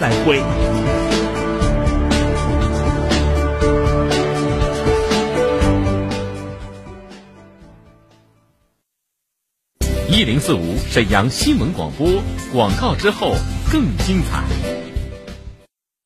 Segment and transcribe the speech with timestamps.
[0.00, 0.42] 来会。
[10.08, 12.06] 一零四五沈阳新闻广播
[12.52, 13.34] 广告之后
[13.70, 14.89] 更精彩。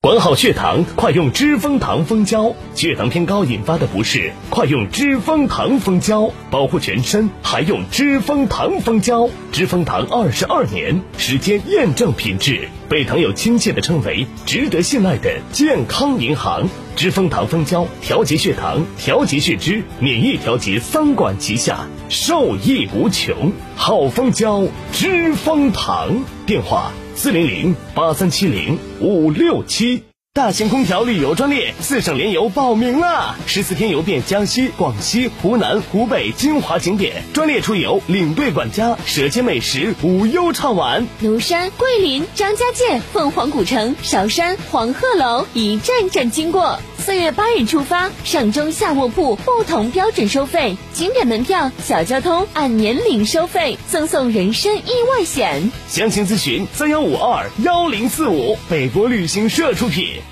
[0.05, 2.55] 管好血糖，快用知蜂糖蜂胶。
[2.75, 9.31] 血糖偏高引发的不适，快用知蜂糖蜂胶，保护全身还用知蜂糖蜂胶。
[9.51, 16.69] 知蜂糖二十二年时间验证品质，被糖友亲切的称为值得信赖的健康银行。
[16.95, 23.55] 知蜂糖蜂胶调节血糖、调节血脂、免疫调节三管齐下，受益无穷。
[23.75, 26.23] 好蜂胶，知蜂糖。
[26.45, 26.93] 电话。
[27.17, 33.37] 四零零八三七零五六七，大型空调旅游专列，四省联游报名啦！
[33.47, 41.07] 十四天游遍江西、广西、湖南、湖北精华景点，专列出游，领队管家，舌尖美食，无忧畅玩。
[41.23, 46.79] 庐山、桂林、张家界、凤凰古城、韶山、黄鹤楼，一站站经过。
[47.05, 55.71] 四月八日出发，上中下卧铺不同标准收费，景点门票、小交通按年龄收费，赠送人身意外险。
[55.87, 60.23] 详情咨询三幺五二幺零四五，北国旅行社出品。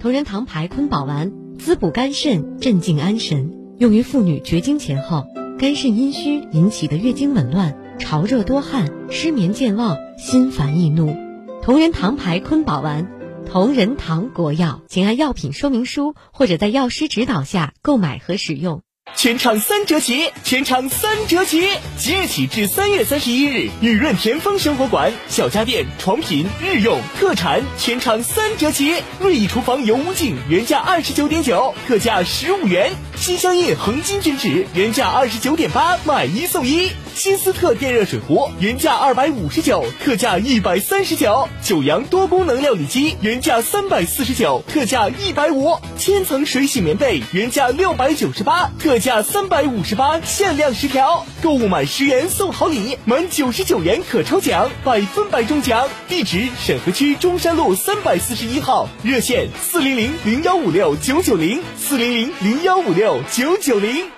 [0.00, 5.26] 同仁堂牌坤宝丸，滋补肝肾，镇静安神，用于妇女绝经前后
[5.58, 11.14] 肝肾阴虚引起的月经紊乱、潮热多汗、失眠健忘、心烦易怒。
[11.62, 13.17] 同仁堂牌坤宝丸。
[13.50, 18.82] 同仁堂国药，请按药品说明书或者在药师指导下购买和使用。
[19.16, 21.66] 全场三折起，全场三折起！
[21.96, 29.02] 即日起至三月三十一日，雨润田丰生活馆小家电、床品、日用、特产全场三折起。
[29.18, 36.90] 瑞意厨房油污净原价二十九点九，特价十五元；新相印恒金卷纸原价二十九点八，买一送一。
[37.18, 51.26] 新斯特电热水壶原价二百五十九，特价一百三十九；九阳多功能料理机原价三百四十九，特价一百五；千层水洗棉被原价六百九十八，特价三百五十八，限量十条。
[51.42, 55.88] 购物满十元送好礼，满九十九元可抽奖，百分百中奖。
[56.06, 64.17] 地址：沈河区中山路三百四十一号，热线：四零零零幺五六九九零，四零零零幺五六九九零。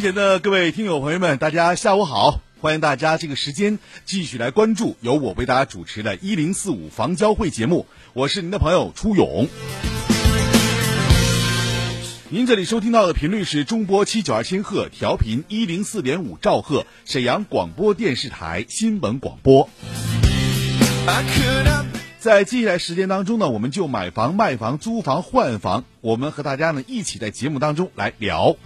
[0.00, 2.40] 前的各位听友朋友们，大家下午好！
[2.60, 9.48] 欢迎大家这个时间继续来关注由我为大家主持的“一零四五房交会”节目，我是您的朋友初勇。
[12.28, 19.68] 您这里收听到的频率是中波七九二千赫，调频一零四点五兆赫，沈阳广播电视台新闻广播。
[22.18, 28.56] 在接下来时间当中呢，我们就买房、卖房、租房、换房，我们和大家呢一起在节目当中来聊。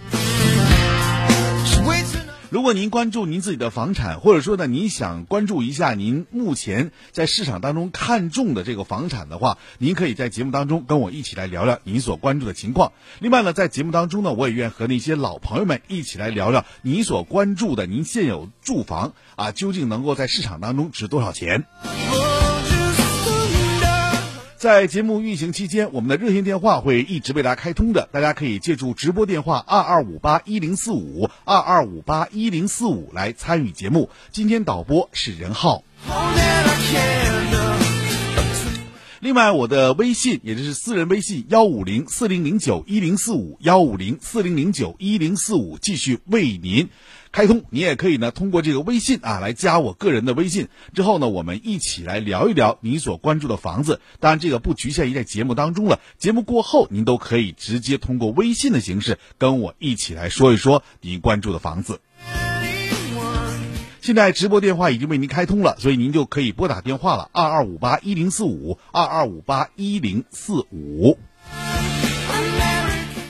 [2.52, 12.92] 如果您关注您自己的房产，或者说呢，您想关注一下您目前在市场当中看中的这个房产的话，您可以在节目当中跟我一起来聊聊您所关注的情况。
[13.20, 21.64] 另外呢，在节目当中呢，我也愿和那些老朋友们一起来聊聊您所关注的您现有住房啊，究竟能够在市场当中值多少钱。
[24.62, 34.08] 在节目运行期间，我们的热线电话会一直为大家开通的，大家可以借助直播电话二二五八一零四五二二五八一零四五来参与节目。
[34.30, 35.82] 今天导播是任浩。
[39.22, 46.88] 另外，我的微信也就是私人微信幺五零四零零九一零四五幺五零四零零九一零四五继续为您。
[47.30, 54.00] 开通，你也可以呢，通过这个微信啊来加我个人的微信，之后呢，我们一起来聊一聊你所关注的房子。
[54.18, 62.00] 当然，这个不局限于在节目当中了，节目过后您都可以直接通过微信的形式跟我一起来说一说您关注的房子。
[64.02, 71.16] 现在直播电话已经为您开通了，所以您就可以拨打电话了，二二五八一零四五，二二五八一零四五。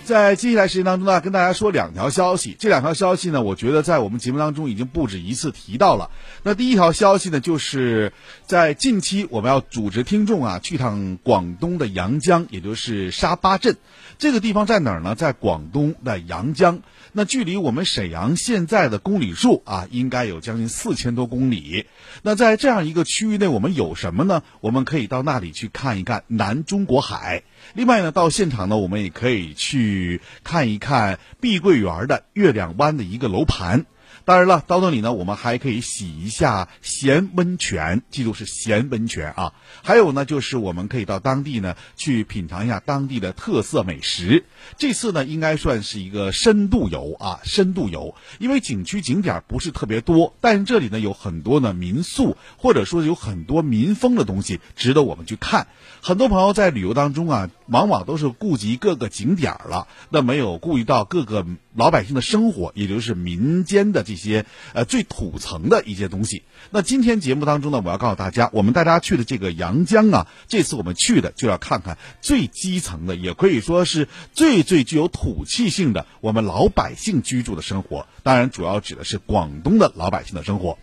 [0.05, 2.57] 在接下来时间当中呢，跟大家说两条消息。
[2.59, 6.11] 这两条消息呢，我觉得在我们节目当中已经不止一次提到了。
[6.43, 8.15] 那第一条消息呢，就是
[8.47, 13.77] 在近期我们要组织听众啊去趟广东的阳江，也就是沙巴镇。
[14.19, 15.15] 这个地方在哪儿呢？
[15.15, 16.81] 在广东的阳江。
[17.15, 21.87] 那距离我们沈阳现在的公里数啊，应该有将近四千多公里。
[22.23, 24.43] 那在这样一个区域内，我们有什么呢？
[24.61, 27.43] 我们可以到那里去看一看南中国海。
[27.75, 33.85] 另外呢，到现场呢，我们也可以去看一看碧桂园的月亮湾的一个楼盘。
[34.25, 39.53] 当然了，到那里呢，我们还可以洗一下咸温泉，记住是咸温泉啊。
[39.83, 44.45] 还有呢，就是我们可以到当地呢去品尝一下当地的特色美食。
[44.79, 55.67] 这次呢，应该算是一个深度游啊，深度游，因为景区景点不是特别多，但是这里呢有很多呢民宿，或者说有很多民风的东西值得我们去看。
[56.01, 64.03] 很多朋友在旅游当中啊，往往都是顾及各个景点了，那没有顾及到各个老百姓的生活，也就是民间的。
[64.03, 66.43] 这些呃最土层的一些东西。
[66.71, 78.09] 那今天节目当中呢，我要告诉大家，我们带大家去的这个阳江啊，这次我们去的就要看看最基层的，也可以说是最最具有土气性的我们老百姓居住的生活。
[78.25, 80.79] 当然，主要指的是广东的老百姓的生活。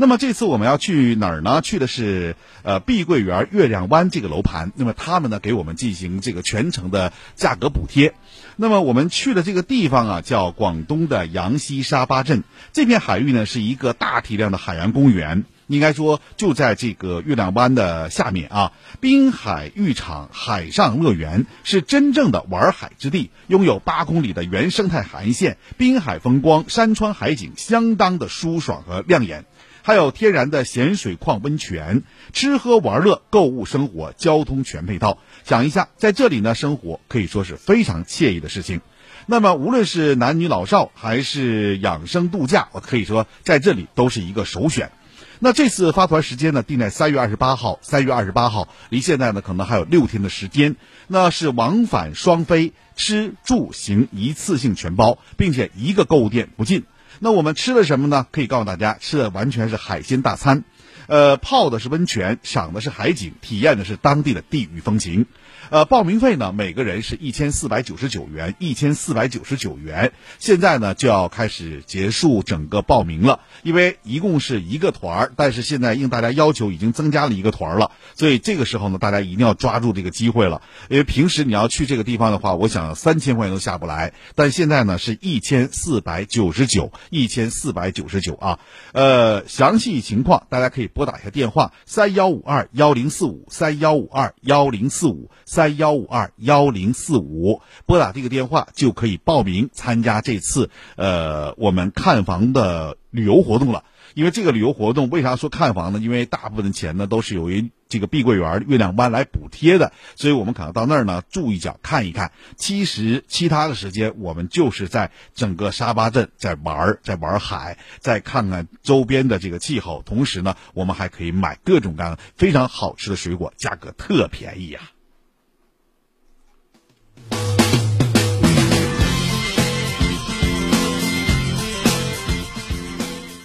[0.00, 1.60] 那么这次我们要去哪儿呢？
[1.60, 4.70] 去的是呃碧桂园月亮湾这个楼盘。
[4.76, 8.14] 那么他们呢给我们进行这个全程的价格补贴。
[8.54, 12.44] 那么我们去的这个地方啊，叫广东的阳西沙巴镇。
[12.72, 18.72] 这片海域呢是一个大体量的海洋公园，应该说就在这个月亮湾的下面啊。
[19.00, 29.44] 滨海浴场海上乐园是真正的玩海之地，拥有八公里的原生态海岸线，滨海风光、山川海景相当的舒爽和亮眼。
[29.88, 32.02] 还有天然的咸水矿温泉，
[32.34, 35.16] 吃喝玩乐、购物生活、交通全配套。
[35.44, 38.82] 想一下，在这里呢，生活可以说是非常惬意的事情。
[39.24, 44.92] 那么，无论是男女老少，还是养生度假，我可以说在这里都是一个首选。
[45.38, 47.78] 那这次发团时间呢，定在三月二十八号。
[47.80, 50.76] 三月二十八号，离现在呢，可能还有六天的时间。
[51.06, 56.84] 那是往返双飞，吃住行一次性全包，并且一个购物店不进。
[57.20, 58.26] 那我们吃的什么呢？
[58.30, 60.64] 可以告诉大家，吃的完全是海鲜大餐，
[61.06, 65.26] 呃，泡的是温泉，赏的是海景，体验的是当地的地域风情。
[65.70, 70.12] 呃，报名费呢，每个人是一千四百九十九元，一千四百九十九元。
[70.38, 80.62] 现在呢，就要开始结束整个报名了，因为一共是一个团儿，但是现在应大家要求，已经增加了一个团儿了，所以这个时候呢，大家一定要抓住这个机会了。
[80.88, 88.58] 因为平时你要去这个地方的话，我想三千块钱都下不来，但现在呢是一千四百九十九，一千四百九十九啊。
[88.92, 95.30] 呃，详细情况大家可以拨打一下电话：三幺五二幺零四五，三幺五二幺零四五。
[95.48, 103.84] 三幺五二幺零四五，拨打这个电话就可以报名参加这次呃我们看房的旅游活动了。
[104.14, 106.00] 因为这个旅游活动为啥说看房呢？
[106.00, 112.32] 因为大部分的钱呢都是由于这个碧桂园月亮湾来补贴的，所以我们可能到那儿呢住一脚看一看。
[112.56, 120.02] 其实其他的时间我们就是在整个沙巴镇在玩，在玩海，再看看周边的这个气候。
[120.04, 124.80] 同时呢，我们还可以买各种各样非常好吃的水果，价格特便宜呀。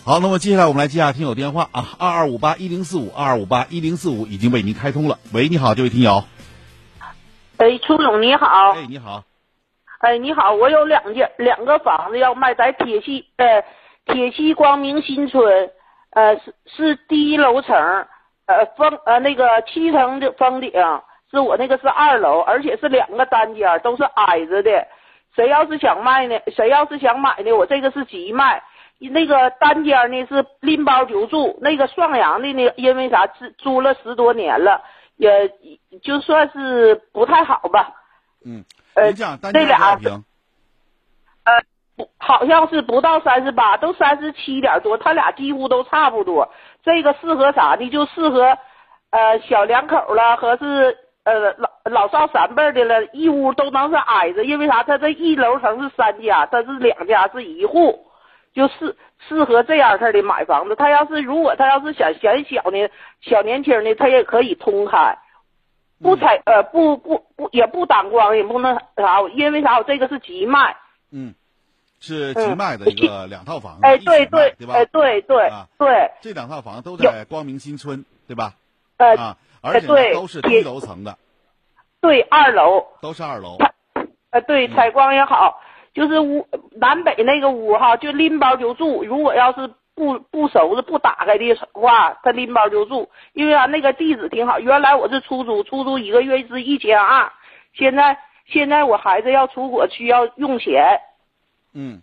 [0.06, 5.18] 好，那么接下来我们来接下听友电话啊，二二五八一零四五，二二五八一零四五已经为您开通了。
[5.34, 6.26] 喂，你好，这位听友。
[7.56, 8.72] 哎，初总你好。
[8.72, 9.24] 哎，你好。
[10.00, 13.64] 哎，你好，我有两间两个房子要卖，在铁西呃
[14.06, 15.72] 铁西光明新村，
[16.10, 17.74] 呃是是第一楼层，
[18.46, 20.70] 呃封呃那个七层的封顶，
[21.32, 24.86] 是我那个是二楼，而且是两个单间，都是挨着的。
[25.34, 26.38] 谁要是想卖呢？
[26.54, 27.54] 谁要是想买呢？
[27.54, 28.62] 我这个是急卖。
[29.00, 34.82] 那个单间呢是拎包就住，那个双阳的呢，因为啥租租了十多年了，
[35.18, 35.52] 也
[36.02, 37.92] 就算是不太好吧。
[38.46, 39.12] 嗯，呃，
[39.52, 40.00] 这俩
[41.44, 41.52] 呃，
[41.98, 46.50] 不，好像是不到三十八，都三十七点多，他俩几乎都差不多。
[46.84, 47.90] 这个适合啥呢？
[47.90, 48.58] 就适合
[49.10, 54.84] 呃小两口了，和是呃老老少三辈的了，一屋都能是挨着，因为啥？
[54.84, 58.08] 他这一楼层是三家，他是两家是一户。
[58.54, 58.96] 就适
[59.28, 62.90] 适合这样式的买房子，他要是如果他要是想嫌小呢，
[63.22, 65.18] 小年轻呢，他也可以通开，
[66.02, 70.76] 不采呃不不不也不挡光，也不能啥，因为啥我这个是急卖。
[71.12, 71.34] 嗯，
[72.00, 74.74] 是集卖的一个两套房子，哎，对对，对吧？
[74.76, 78.54] 哎，对对啊对，这两套房都在光明新村，对吧？
[78.98, 81.18] 呃，啊，而且都是低楼层的，
[82.02, 83.58] 对，二楼，都是二楼。
[84.30, 85.62] 呃，对，采光也好，
[85.94, 89.04] 就是屋南北那个屋哈，就拎包就住。
[89.04, 94.60] 如果要是不不收拾不打开的话，他拎包就住，因为啊那个地址挺好。
[94.60, 97.32] 原来我是出租，出租一个月是一千二，
[97.74, 101.00] 现在现在我孩子要出国需要用钱，
[101.74, 102.02] 嗯，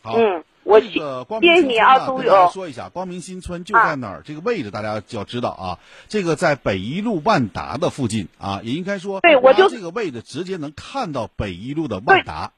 [0.00, 0.14] 好。
[0.16, 2.48] 嗯，我这个光谢谢你啊，明新村呢，苏跟大家。
[2.50, 4.22] 说一下，光明新村就在哪儿？
[4.24, 5.78] 这个位置大家就要知道啊。
[6.08, 12.52] 这个在北一路万达的附近啊，也应该说，对我就这个位置直接能看到北一路的万达。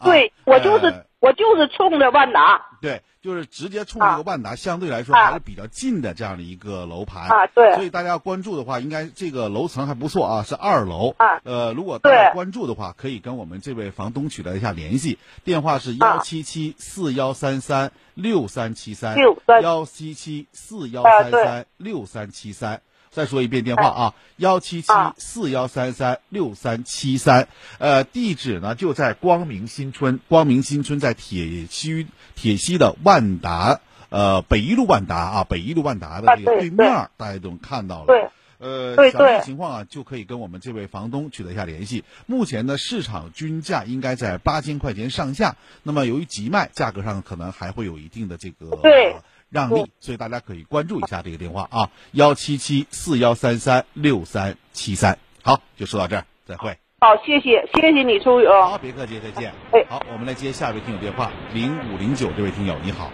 [0.00, 2.78] 啊对我就是、呃我就是冲着万达。
[2.80, 5.26] 对，就是直接冲这个万达，相对来说啊。
[5.26, 7.28] 还是比较近的这样的一个楼盘。
[7.28, 7.74] 啊对。
[7.74, 11.14] 所以大家要关注的话，应该这个楼层还不错啊，是二楼。
[11.18, 11.38] 啊。
[11.44, 16.16] 呃，如果大家关注的话，可以跟我们这位房东取得一下联系，电话是啊。
[16.16, 22.80] 幺七七四幺三三六三七三63幺七七四幺三三六三七三。
[23.10, 27.48] 再说一遍电话啊，幺七七啊四幺三三六三七三，
[27.78, 38.06] 呃，地址呢就在光明新村，光明新村在铁西铁西的万达，呃，北一路万达啊，北一路万达的这个啊对对面儿，大家都能看到了。
[38.06, 38.28] 对。
[38.62, 42.04] 呃，详细情况啊，就可以跟我们这位房东取得一下联系。
[42.26, 45.56] 目前呢，市场均价应该在八千块钱上下。
[45.82, 55.18] 那么由于急卖，价格上可能还会有一定的这个对呃让利，所以大家可以关注一下这个电话啊，幺七七四幺三三六三七三。
[55.42, 56.76] 好，就说到这儿，再会。
[57.00, 58.62] 好，谢谢谢谢你，苏勇。
[58.62, 59.52] 好，别客气，再见。
[59.72, 63.10] 哎好，我们来接下一位听友电话，零五零九这位听友，你好。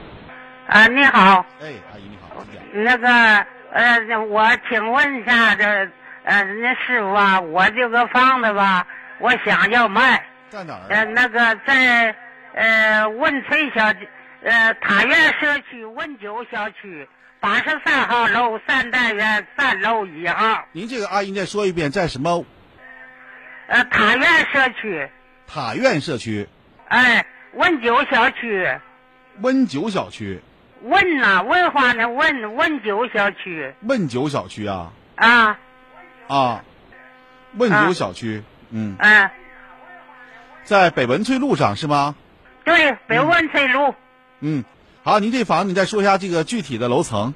[0.66, 2.85] 啊，你好，哎，阿姨你好，请讲。
[2.85, 5.64] 那个呃，我请问一下，这
[6.25, 8.85] 呃，那师傅啊，我这个房子吧，
[9.21, 10.81] 我想要卖，在哪儿？
[10.88, 12.14] 呃，那个在
[12.55, 14.09] 呃汶翠小区，
[14.47, 17.09] 呃塔院社区文九小区
[17.41, 22.45] 八十三号楼三单元三楼一号，您这个阿姨再说一遍，在什么？
[23.67, 25.11] 呃塔院社区，
[25.49, 26.49] 塔院社区
[26.87, 28.79] 哎，文九小区，
[29.41, 30.41] 温九小区？
[30.83, 34.93] 文呐、文化的文，文九小区问九小区啊？
[35.17, 35.59] 啊，
[36.29, 36.65] 啊，
[37.55, 39.31] 问啊九小区，嗯，嗯、
[40.62, 42.15] 在北文翠路上是吗？
[42.65, 43.88] 对，北文翠路。
[43.88, 43.95] 嗯，
[45.02, 47.35] 好，您这房你再说一下这个具体的楼层。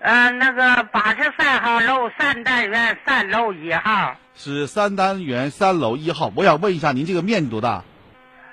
[0.00, 6.32] 呃，那个八十三号楼三单元三楼一号，是三单元三楼一号。
[6.34, 7.82] 我想问一下，您这个面积多大？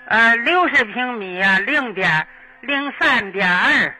[0.07, 2.27] 呃，六十平米啊，零点
[2.61, 3.95] 零三点二，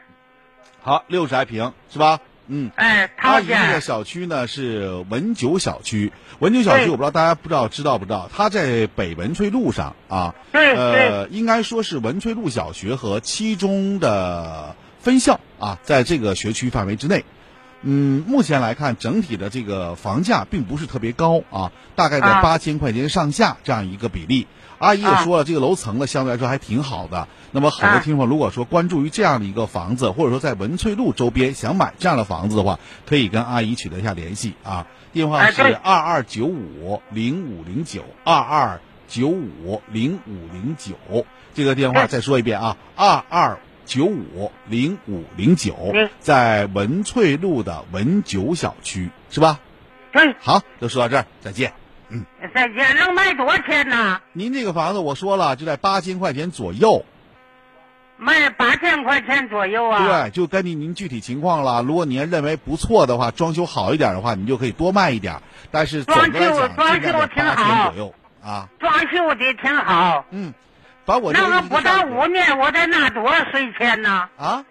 [0.82, 2.20] 好，六十来平是吧？
[2.48, 2.70] 嗯。
[2.74, 17.24] 哎，阿姨这个小区呢是文九小区，文九小区我不知道大家不知道知道不知道，它在北文翠路上啊，对呃，应该说是文翠路小学和七中的分校啊，在这个学区范围之内。
[17.82, 24.46] 嗯，目前来看，整体的这个房价并不是特别高啊，大概在啊八千块钱上下这样一个比例。
[24.78, 27.28] 阿姨也啊说了，这个楼层呢相对来说还挺好的。
[27.52, 34.86] 那么，好多啊听众如果说关注于这样的一个房子，或者说在文翠路周边想买这样的房子的话，可以跟阿姨取得一下联系啊。
[35.12, 49.60] 电话是二二九五零五零九二二九五零五零九，这个电话哎再说一遍啊，二二九五零五零九嗯，在文翠路的文九小区是吧？
[50.12, 51.72] 对，好，就说到这儿，再见。
[52.54, 54.20] 再见，能卖多少钱呢？
[54.32, 57.04] 您这个房子我说了，就在八千块钱左右。
[58.18, 60.06] 卖八千块钱左右啊。
[60.06, 61.82] 对，就根据您具体情况了。
[61.82, 65.42] 如果您认为不错的话，装修好一点的话，你就可以多卖一点。
[65.70, 68.68] 但是装修装修挺好左右啊。
[68.78, 70.24] 装修的挺好。
[70.30, 70.54] 嗯，
[71.04, 74.28] 把我这那个不到五年，我得拿多少税钱呢？
[74.38, 74.64] 啊，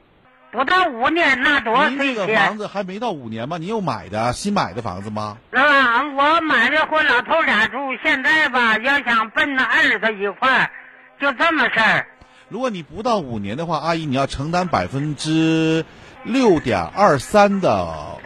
[0.55, 2.57] 不到五年那多少您这个房？
[2.57, 3.57] 子还没到五年吗？
[3.57, 5.37] 你又买的新买的房子吗？
[5.51, 6.03] 是吧？
[6.15, 10.71] 我买的和老头俩住，现在吧，要想奔那儿子一块儿，
[11.19, 12.07] 就这么事儿。
[12.47, 15.83] 如果你不到五年的话，阿姨你要承担百分之
[16.23, 18.17] 六点二三的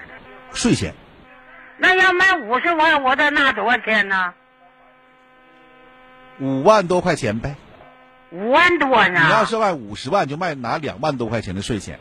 [0.53, 0.93] 税钱。
[1.77, 4.33] 那要卖五十万，我得拿多少钱呢？
[6.39, 7.55] 五万多块钱呗。
[8.31, 9.21] 五万多呢。
[9.25, 11.99] 你要是卖五十万，就卖拿两万多块钱的税钱。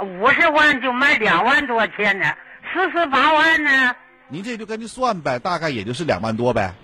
[0.00, 2.32] 五十万就卖两万多钱呢，
[2.72, 3.94] 四十八万呢，
[4.28, 6.74] 您这就跟着算呗，大概也就是两万多呗。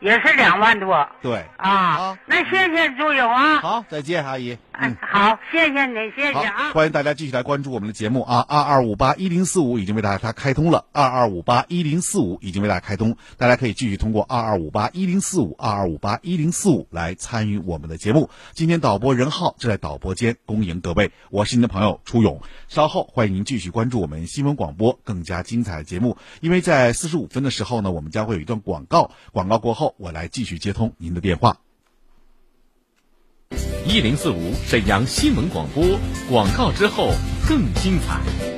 [0.00, 2.18] 也是两万多对，啊。
[2.26, 3.56] 那谢谢朱勇啊。
[3.60, 4.58] 好，再见，阿姨。
[4.80, 6.72] 嗯， 好，谢谢你，谢谢啊，。
[6.72, 8.44] 欢迎大家继续来关注我们的节目啊！
[8.48, 18.30] 二二五八一零四五已经为大家开通了，二二五八一零四五已经为大家开通，大家可以继续通过二二五八一零四五、二二五八一零四五来参与我们的节目。
[18.52, 22.40] 今天导播任浩正在导播间恭迎各位，我是您的朋友初勇。
[22.68, 31.63] 稍后欢迎您继续关注我们新闻广播更加精彩的节目，因为在四十五分的时候呢，我们将会有一段广告，广告过后我来继续接通您的电话。
[33.94, 35.84] 一零四五沈阳新闻广播
[36.28, 37.12] 广告之后
[37.48, 38.53] 更精彩。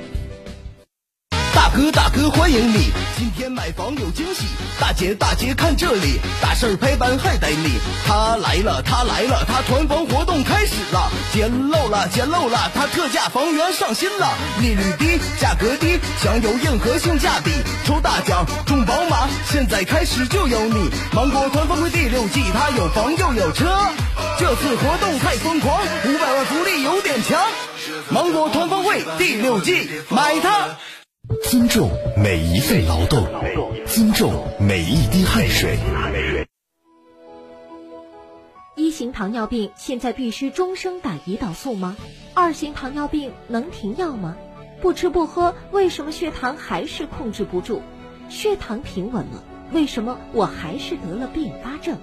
[1.67, 4.45] 大哥大哥欢迎你，今天买房有惊喜，
[4.79, 7.81] 大姐大姐看这里，大事儿拍板还得你。
[8.07, 14.29] 他来了他来了，他团房活动开始了，捡漏了捡漏了，他特价房源上新了，
[14.61, 17.51] 利率低价格低，享有硬核性价比，
[17.85, 20.89] 抽大奖中宝马，现在开始就有你。
[21.13, 23.77] 芒果团房会第六季，他有房又有车，
[24.39, 27.37] 这次活动太疯狂，五百万福利有点强。
[28.11, 30.69] 芒果团房会第六季，买它。
[31.29, 33.27] 尊重每一份劳动，
[33.85, 35.77] 尊重每一滴汗水。
[38.77, 41.97] 一型糖尿病现在必须终生打胰岛素吗？
[42.35, 44.37] 二型糖尿病能停药吗？
[44.81, 47.83] 不吃不喝，为什么血糖还是控制不住？
[48.29, 49.43] 血糖平稳了，
[49.73, 51.99] 为什么我还是得了并发症？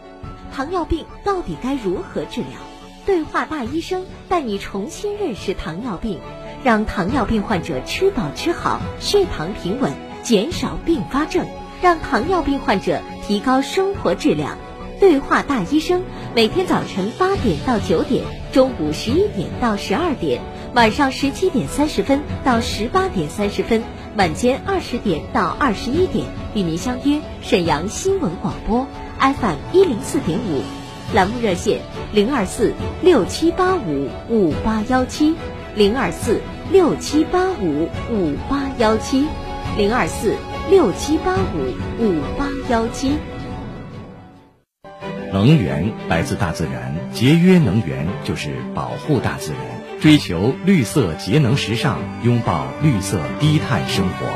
[0.52, 2.60] 糖尿病到底该如何治疗？
[3.06, 6.20] 对话大医生带你重新认识糖尿病，
[6.64, 9.92] 让糖尿病患者吃饱吃好，血糖平稳，
[10.24, 11.46] 减少并发症，
[11.82, 14.58] 让糖尿病患者提高生活质量。
[15.00, 16.04] 对话大医生，
[16.34, 20.42] 每天早晨八点到九点，中午十一点到十二点，
[20.74, 23.84] 晚上十七点三十分到十八点三十分，
[24.16, 28.88] 晚间二十点到二十一点，与您相约沈阳新闻广播
[29.20, 30.62] FM 一零四点五，
[31.14, 31.82] 栏目热线
[32.14, 35.36] 零二四六七八五五八幺七
[35.76, 36.40] 零二四
[36.72, 39.28] 六七八五五八幺七
[39.78, 40.36] 零二四
[40.70, 43.18] 六七八五五八幺七。
[45.32, 54.28] 能源来自大自然，节约能源就是保护大自然，追求绿色节能时尚，拥抱绿色低碳生活。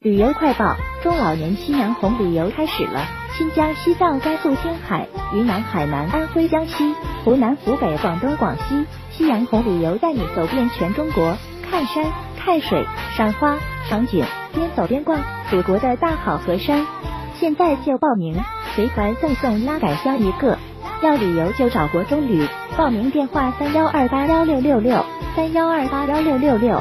[0.00, 6.94] 旅游快报：中老年夕阳红旅游开始了，新疆、西藏、甘肃、青海、云南、海南、安徽、江西、
[7.24, 11.36] 湖南、湖北、广东、广西，夕阳红旅游带你走遍全中国，
[11.68, 12.04] 看山、
[12.38, 15.18] 看水、赏花、赏景，边走边逛，
[15.50, 16.86] 祖国的大好河山。
[17.34, 18.36] 现在就报名，
[18.76, 20.56] 随团赠送拉杆箱一个。
[21.02, 26.80] 要旅游就找国中旅，报名电话三幺二八幺六六六三幺二八幺六六六。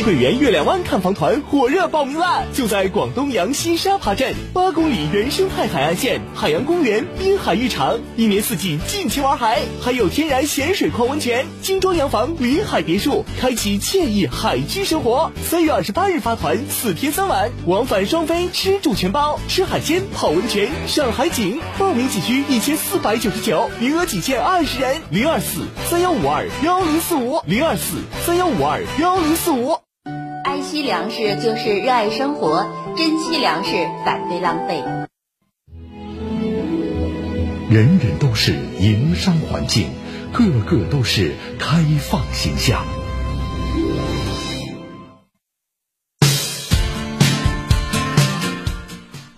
[0.00, 2.42] 碧桂园月亮湾看房团火热报名啦！
[2.54, 15.32] 就在广东阳西沙扒镇，八公里原生态海岸线，海洋公园、滨海浴场，一年四季尽情玩海，还有天然咸水矿温泉，精装洋房、临海别墅，开启惬意海居生活。
[15.42, 21.60] 三月二十八日发团，四天三晚，往返双飞，吃住全包，吃海鲜、泡温泉、赏海景。
[21.78, 24.96] 报名仅需一千四百九十九，名额仅限二十人。
[25.10, 29.79] 零二四三幺五二幺零四五零二四三幺五二幺零四五。
[30.70, 32.64] 惜粮食就是热爱生活，
[32.96, 33.72] 珍惜粮食，
[34.04, 34.84] 反对浪费。
[37.68, 39.88] 人人都是营商环境，
[40.32, 42.84] 个个都是开放形象。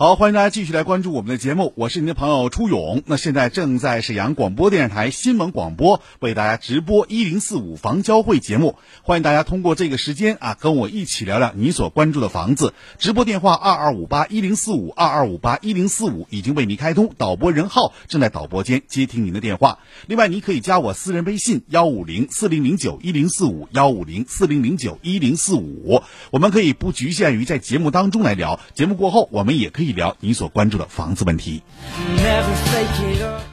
[0.02, 3.04] 好，欢迎大家继续来关注我们的节目，我是您的朋友初勇。
[3.06, 12.74] 那现在正在沈阳广播电视台新闻广播为大家直播一零四五房交会节目，欢迎大家通过这个时间啊，跟我一起聊聊你所关注的房子。
[12.98, 19.78] 直播电话二二五八一零四五二二五八一零四五已经为您开通，导播任浩正在导播间接听您的电话。
[20.08, 31.62] 另外，您可以加我私人微信幺五零四零零九一零四五幺五零四零零九一零四五，我们可以不局限于在节目当中来聊，节目过后我们也可以聊你所关注的房子问题。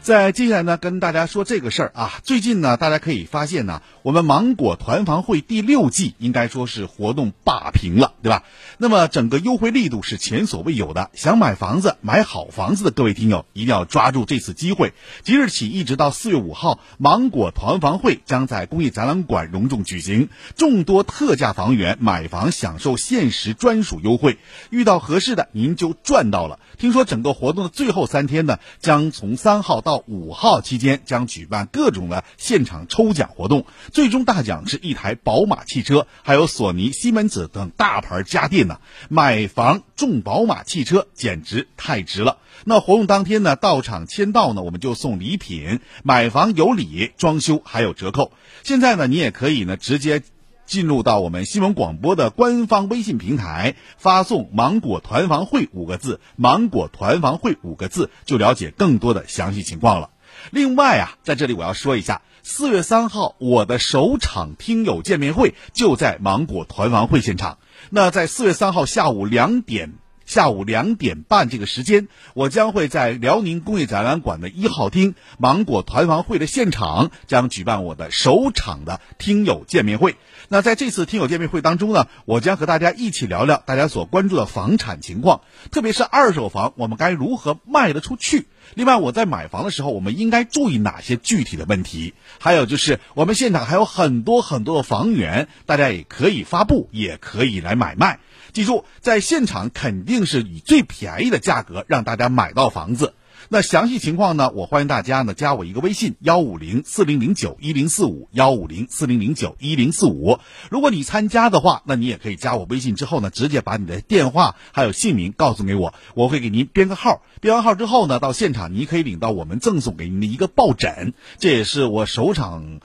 [0.02, 8.44] 在接下来呢，跟大家说这个事儿啊，最近呢，大家可以发现呢，我们芒果团房会第六季应该说是活动霸屏了，对吧？
[8.78, 14.94] 那么整个优惠力度是前所未有的，想买房子、买好房子的各位听友一定要抓住这次机会。
[15.24, 24.38] 即日起一直到四月五号，芒果团房会将在工业展览馆隆重举行，众多特价房源买房享受限时专属优惠，
[24.70, 26.60] 遇到合适的您就赚到了。
[26.78, 38.80] 听说整个活动的最后三天呢，将从三号到五号期间将举办各种的现场抽奖活动，最终大奖是一台宝马汽车，还有索尼、西门子等大牌家电呢。
[39.10, 42.38] 买房中宝马汽车简直太值了。
[42.66, 48.32] 那活动当天呢，到场签到呢，我们就送礼品，买房有礼，装修还有折扣。
[48.64, 50.22] 现在呢，你也可以呢直接。
[50.70, 60.12] 进入到我们新闻广播的官方微信平台，发送“芒果团房会”五个字，“芒果团房会”五个字，就了解更多的详细情况了。
[60.52, 67.58] 另外啊，在这里我要说一下，四月三号我的首场听友见面会就在芒果团房会现场。
[67.90, 69.96] 那在四月三号下午两点。
[70.30, 80.18] 下午两点半这个时间，我将会在辽宁工业展览馆的一号厅芒果团房会的现场，将举办我的首场的听友见面会。
[80.48, 88.46] 那在这次听友见面会当中呢，我将和大家一起聊聊大家所关注的房产情况，特别是二手房，我们该如何卖得出去？
[88.76, 92.14] 另外，我在买房的时候，我们应该注意哪些具体的问题？
[92.40, 98.20] 还有就是，我们现场还有很多很多的房源，大家也可以发布，也可以来买卖。
[98.54, 103.14] 记住，在现场肯定是以最便宜的价格让大家买到房子。
[103.52, 104.52] 那详细情况呢？
[104.52, 110.38] 我欢迎大家呢加我一个微信：幺五零四零零九一零四五幺五零四零零九一零四五。
[110.70, 117.24] 如果你参加的话，那你也可以加我微信之后呢，直接把你的电话还有姓名告诉给我，我会给您编个号。
[117.42, 122.80] 编完号之后呢，到现场你可以领到我们赠送给您的一个抱枕，这也是我首场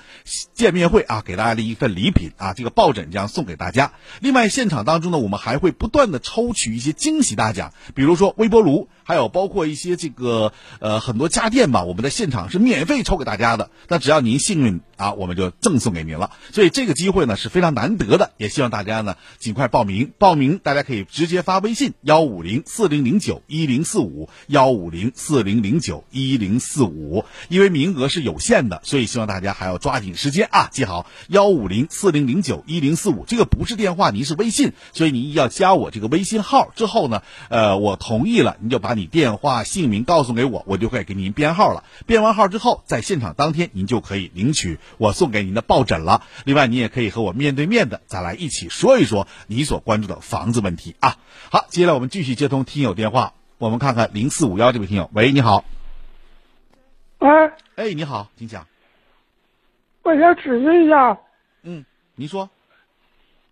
[0.54, 2.54] 见面会啊给大家的一份礼品啊。
[2.54, 3.92] 这个抱枕将送给大家。
[4.20, 8.88] 另外，现场当中呢，我们还会不断的抽取一些惊喜大奖，比如说微波炉。
[9.04, 13.70] 还有包括一些这个呃很多家电吧，我们在现场是免费抽给大家的。
[13.86, 16.30] 那只要您幸运啊，我们就赠送给您了。
[16.52, 20.12] 所以这个机会呢是非常难得的，也希望大家呢尽快报名。
[20.18, 30.70] 报名大家可以直接发微信幺五零四零零九一零四五幺五零四零零九一零四五，因为名额是有限的，所以希望大家还要抓紧时间啊！
[30.72, 38.94] 记好幺五零四零零九一零四五，这个不是电话，您是微信，所以您要加我这个微信号之后呢，呃，我同意了，您就把。
[38.94, 41.82] 你电话姓名告诉给我，我就会给您编号了。
[42.06, 46.22] 编完号之后，在现场当天您就可以领取我送给您的抱枕了。
[46.44, 51.16] 另外，你也可以和我面对面的咱来一起说一说你所关注的房子问题啊。
[51.50, 55.64] 好，接下来我们继续接通听友电话，我们看看零四五幺这位听友，喂，你好。
[57.18, 57.28] 喂，
[57.76, 58.66] 哎，你好，请讲。
[60.02, 61.18] 我想咨询一下。
[61.62, 62.50] 嗯，您说。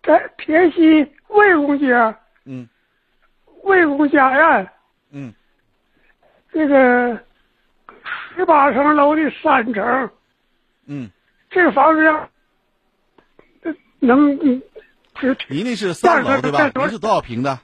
[0.03, 1.87] 在铁西魏公街。
[2.45, 2.67] 嗯。
[3.63, 4.69] 魏公家园。
[5.11, 5.33] 嗯，
[6.51, 7.23] 这个
[8.35, 10.09] 十八层楼的三层，
[10.85, 11.09] 嗯，
[11.53, 12.29] 这个房子要
[13.99, 14.37] 能，
[15.49, 16.71] 您那是三楼对吧？
[16.73, 17.59] 您是多少平的？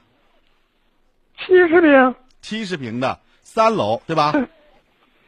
[1.38, 2.14] 七十平。
[2.40, 4.32] 七十平的三楼对吧？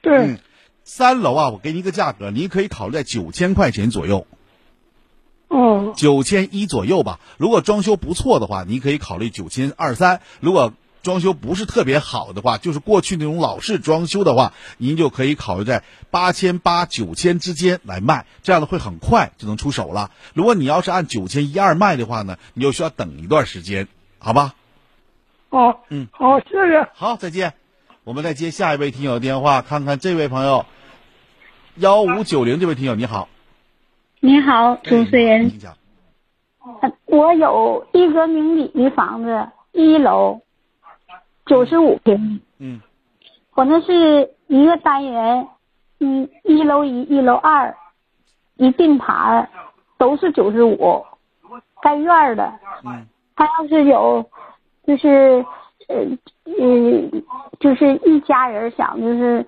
[0.00, 0.38] 对。
[0.84, 4.26] 三楼啊，我给您一个价格，您可以考虑在九千块钱左右。
[5.48, 5.92] 哦。
[5.96, 7.20] 九千一左右吧。
[7.38, 10.20] 如果装修不错的话，您可以考虑九千二三。
[10.40, 10.72] 如果
[11.02, 20.10] 装修不是特别好的话，就是过去那种老式装修的话，您就可以考虑在八千八九千之间来卖，这样的会很快就能出手了。
[20.34, 23.88] 如果你要是按九千一二卖的话呢，你就需要等一段时间，
[24.18, 24.54] 好吧？
[25.50, 26.88] 好，嗯，好，谢谢。
[26.94, 27.54] 好，再见。
[28.04, 30.66] 我们再接下一位听友电话，看看这位朋友，
[31.76, 33.28] 幺五九零这位听友你好。
[34.20, 35.52] 你好，主持人。
[37.06, 40.40] 我有一个名里的房子，一楼。
[41.46, 42.80] 九十五平，嗯，
[43.54, 45.48] 我那是一个单元，
[45.98, 47.76] 一，一楼一，一楼二，
[48.56, 49.48] 一并排，
[49.98, 51.04] 都是九十五，
[51.82, 52.52] 带院的。
[52.84, 54.24] 嗯，他要是有，
[54.86, 55.44] 就是
[55.88, 55.96] 呃
[56.44, 57.22] 呃，
[57.58, 59.44] 就是一家人想就是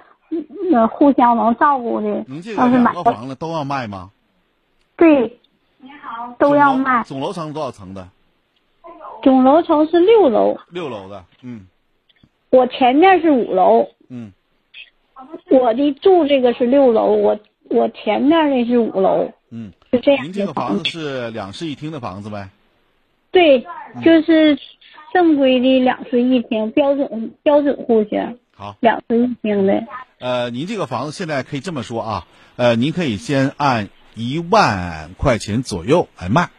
[0.73, 2.25] 呃互相能照顾的。
[2.27, 4.11] 您这个两个房子都要卖吗？
[4.97, 5.39] 对，
[5.79, 7.05] 你好，都要卖。
[7.05, 8.09] 总楼层多少层的？
[9.23, 10.59] 总楼层是六楼。
[10.71, 11.67] 六楼的，嗯。
[12.55, 14.33] 我前面是五楼，嗯，
[15.51, 20.25] 我的住这个是六楼，我我前面那是五楼，嗯，是这样。
[20.25, 22.51] 您这个房子是两室一厅的房子呗？
[23.33, 23.67] 对，
[24.05, 24.57] 就是
[25.13, 28.39] 正规的两室一厅，标准标准户型。
[28.55, 29.83] 好，两室一厅的。
[30.21, 36.51] 呃，您这个房子现在可以这么说啊，呃，您可以先按一万块钱左右来卖。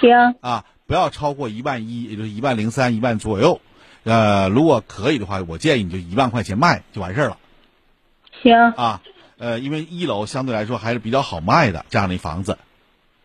[0.00, 0.34] 行。
[0.40, 3.60] 啊，不要超过一万一，也就是一万零三、一万左右。
[4.04, 7.38] 呃，如果可以的话，我建议你就一万块钱卖就完事儿了。
[8.42, 9.02] 行啊，
[9.36, 12.56] 呃，因为一楼相对来说还是比较好卖的这样的房子，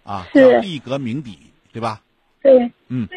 [0.03, 1.39] 啊，是立格名底，
[1.71, 2.01] 对吧？
[2.41, 2.71] 对。
[2.89, 3.07] 嗯，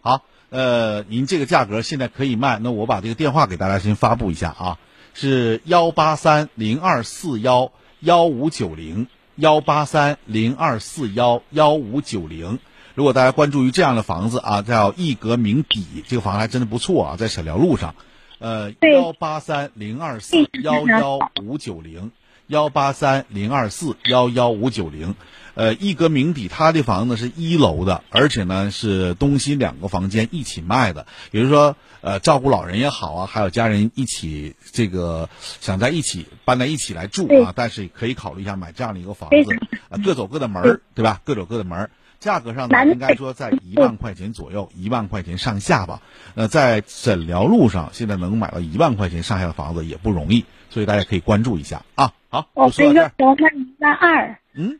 [0.00, 4.78] 好，呃，您这个价格现在可以卖，那我把这个电话给大家先发布一下啊，
[5.14, 12.58] 是幺八三零二四幺幺五九零幺八三零二四幺幺五九零。
[12.96, 17.94] 如果大家关注于这样的房子啊，叫一格名邸，这个房子还真的不错啊，在沈辽路上，
[18.38, 22.10] 呃，幺八三零二四幺幺五九零，
[22.46, 25.14] 幺八三零二四幺幺五九零。
[25.52, 35.28] 呃，一格名邸，它的房子是一楼的，而且呢是东西两个房间一起卖的，也就是说，呃，照顾老人也好啊，还有家人一起这个
[35.60, 39.56] 想在一起搬在一起来住啊，但是可以考虑一下买这样的一个房子，
[39.90, 41.20] 啊，各走各的门儿，对吧？
[41.24, 46.00] 各走各的门儿，价格上呢应该说在一万块钱左右，一万块钱上下吧。
[46.34, 52.12] 呃，在诊疗路上现在能买到一万块钱上下的房子也不容易，所以大家可以关注一下啊。
[52.28, 54.38] 好，我说到这儿，我看一万二。
[54.54, 54.78] 嗯。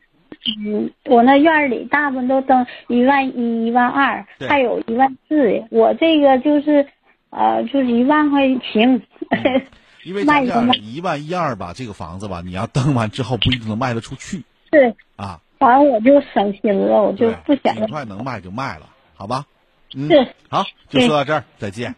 [0.64, 5.64] 嗯，我那院儿里大部分都登一万一、一万二，还有一万四。
[5.70, 6.86] 我这个就是，
[7.30, 9.02] 呃，就是一万块行。
[10.04, 14.44] 因为这样一万一二吧，这个房子吧，你要登完之后不一定能卖得出去。
[14.70, 17.74] 是啊，反正我就省心了，我就不想。
[17.74, 19.46] 尽快能卖就卖了，好吧？
[19.94, 20.34] 嗯，是。
[20.48, 21.94] 好，就说到这儿，再见。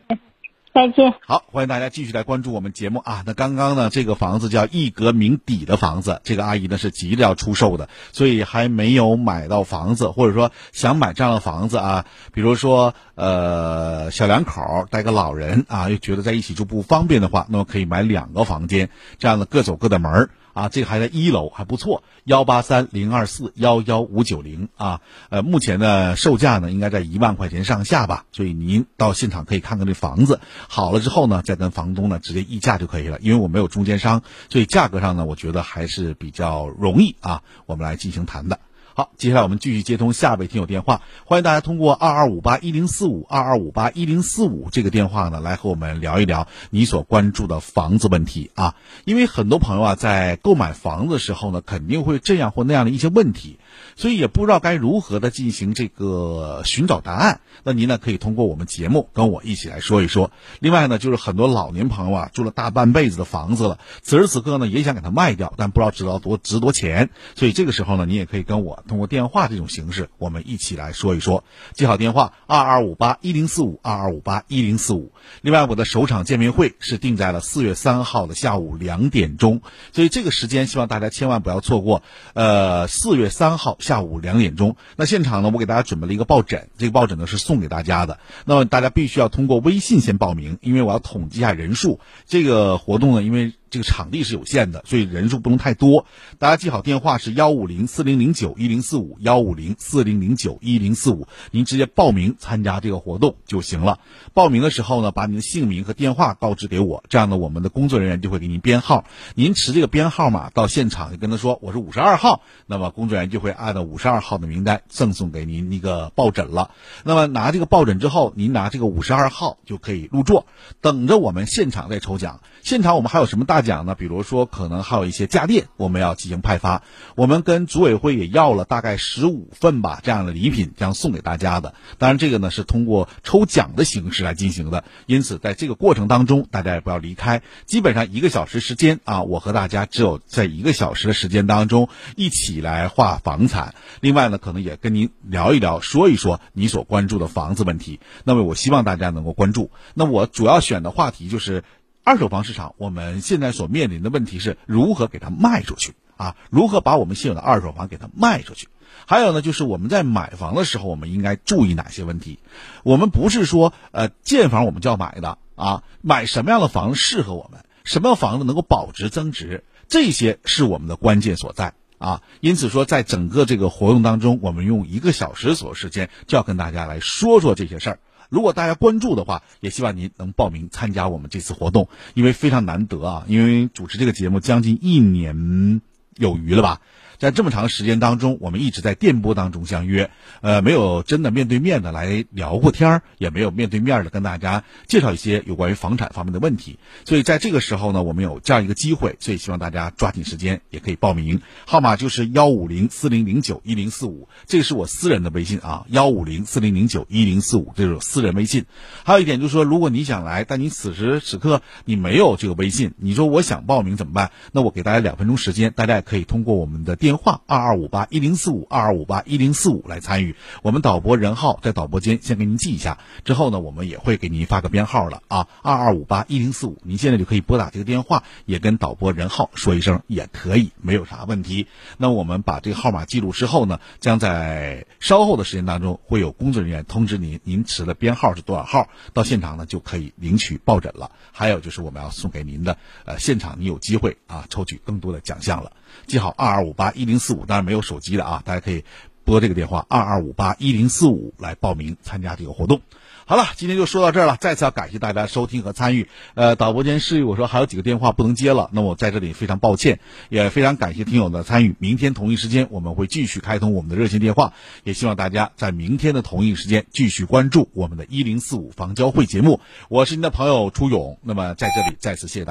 [0.75, 1.13] 再见。
[1.27, 3.25] 好，欢迎大家继续来关注我们节目啊。
[3.27, 12.05] 那刚刚呢，这个房子叫一格名底的房子，这个阿姨呢是急着要出售的，所以还没有买到房子，或者说想买这样的房子啊。
[12.33, 20.31] 比如说，呃，小两口带个老人啊，又觉得在一起住不方便的话，那么可以买两个房间，这样的各走各的门儿。
[20.59, 38.59] 啊，这个还在一楼，还不错，幺八三零二四幺幺五九零啊，呃，目前的售价呢应该在一万块钱上下吧，所以您到现场可以看看这房子，好了之后呢，再跟房东呢直接议价就可以了，因为我没有中间商，所以价格上呢，我觉得还是比较容易啊，我们来进行谈的。
[38.99, 48.75] 好，接下来我们继续接通下一位听友电话，欢迎大家通过二二五八一零四五二二五八一零四五这个电话呢，来和我们聊一聊你所关注的房子问题啊。
[49.05, 53.61] 因为很多朋友啊，在购买房子的时候呢，肯定会这样或那样的一些问题，
[53.97, 57.41] 所以也不知道该如何的进行这个寻找答案。
[57.65, 60.31] 那您呢，可以通过我们节目跟我一起来说一说。
[60.61, 68.85] 另外呢，就是很多老年朋友啊，住了大半辈子的房子了，此时此刻呢，也想给它卖掉，但不知道值到多值多钱，所以这个时候呢，你也可以跟我。
[68.87, 71.45] 通过电话这种形式，我们一起来说一说。
[71.75, 75.13] 记好电话：二二五八一零四五二二五八一零四五。
[75.41, 79.63] 另外，我的首场见面会是定在了四月三号的下午两点钟，
[79.93, 82.03] 所以这个时间希望大家千万不要错过。
[82.35, 88.19] 呃，四月三号下午两点钟，那现场呢，我给大家准备了一个抱枕，这个抱枕呢是送给大家的。
[88.45, 92.01] 那么大家必须要通过微信先报名，因为我要统计一下人数。
[92.27, 96.07] 这个活动呢，因为这个场地是有限的，所以人数不能太多。
[96.39, 104.01] 大家记好电话是幺五零四零零九一零四五幺五零四零零九一零四五，您直接报名参加这个活动就行了。
[104.35, 109.05] 报名的时候呢，把您的姓名和电话告知给我，这样呢，我们的工作人员就会给您编号。
[109.35, 116.71] 您持这个编号码到现场，就跟他说我是五十二号，那么工作人员就会按照五十二号的名单赠送给您一个抱枕了。
[117.05, 120.47] 那么拿这个抱枕之后，您拿这个五十二号就可以入座，
[120.81, 122.41] 等着我们现场再抽奖。
[122.63, 123.97] 现场我们还有什么大大奖呢？
[123.97, 126.85] 比如说，可能还有一些家电，我们要进行派发。
[127.17, 131.75] 我们跟组委会也要了大概十五份吧，这样的礼品将送给大家的。
[131.99, 134.85] 当然，这个呢是通过抽奖的形式来进行的。
[135.07, 137.43] 因此，在这个过程当中，大家也不要离开。
[137.67, 143.75] 基本上一个小时时间啊，我和大家只有在一个小时的时间当中一起来画房产。
[144.01, 147.99] 另外呢，可能也跟您聊一聊，说一说你所关注的房子问题。
[148.23, 149.73] 那么，我希望大家能够关注。
[149.95, 151.65] 那我主要选的话题就是。
[152.09, 156.37] 二手房市场，我们现在所面临的问题是如何给它卖出去啊？
[156.49, 158.69] 如何把我们现有的二手房给它卖出去？
[159.05, 162.39] 还有呢，就是我们在买房的时候，我们应该注意哪些问题？
[162.83, 167.61] 我们不是说呃建房我们就要买的啊，买什么样的房子适合我们？
[167.85, 169.65] 什么房子能够保值增值？
[169.87, 172.23] 这些是我们的关键所在啊。
[172.41, 177.99] 因此说，在整个这个活动当中，我们用一个小时左右时间，就要跟大家来说说这些事儿。
[178.29, 183.25] 如果大家关注的话，也希望您能报名参加我们这次活动，因为非常难得啊！
[183.27, 185.81] 因为主持这个节目将近一年
[186.17, 186.81] 有余了吧。
[187.19, 196.79] 在这么长时间当中，我们一直在电波当中相约，呃，没有真的面对面的来聊过天儿，也没有面对面的跟大家介绍一些有关于房产方面的问题。
[197.05, 201.41] 所以在这个时候呢，我们有这样一个机会，所以希望大家抓紧时间，也可以报名。
[201.67, 208.65] 号码就是幺五零四零零九一零四五，这是我私人的微信啊，幺五零四零零九一零四五，这是私人微信。
[209.03, 214.31] 还有一点就是说，如果你想来，但你此时此刻你没有这个微信，你说我想报名怎么办？
[214.53, 217.08] 那我给大家两分钟时间，大家也可以通过我们的电。
[217.09, 220.37] 电话二二五八一零四五二二五八一零四五来参与。
[220.61, 226.77] 我们导播任浩在导播间先给您记一下，之后呢，我们也会给您发个编号了啊，二二五八一零四五。
[226.83, 231.67] 您现在就可以拨打这个电话，也跟导播任浩说一声也可以，没有啥问题。
[231.97, 241.11] 那我们把这个号码记录之后呢，将在稍后的时间当中会有工作人员通知您，您持的编号是多少号，到现场呢就可以领取抱枕了。
[241.33, 245.73] 还有就是我们要送给您的，呃，现场你有机会啊抽取更多的奖项了。
[246.07, 248.85] 记好二二五八一零四五，当然没有手机的啊，大家可以
[249.25, 252.81] 拨这个电话二二五八一零四五来报名参加这个活动。
[253.25, 256.09] 好了，今天就说到这儿了，再次要感谢大家收听和参与。
[256.33, 261.77] 呃，导播间示意我说还有几个电话不能接了，那我在这里非常抱歉，也非常感谢听友的参与。
[261.79, 269.61] 明天同一时间我们会继续开通我们的热线电话，也希望大家在明天的同一时间继续关注我们的一零四五房交会节目。
[269.91, 272.47] 我是您的朋友初勇，那么在这里再次谢谢大。